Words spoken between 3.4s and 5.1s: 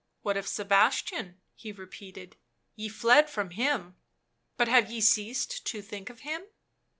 him, but have ye